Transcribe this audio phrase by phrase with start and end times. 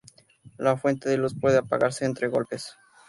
[0.57, 2.75] La fuente de luz puede apagarse entre golpes.